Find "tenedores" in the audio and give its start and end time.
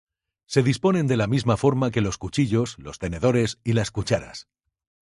2.97-3.59